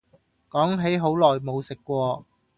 [0.49, 2.25] 講起好耐冇食過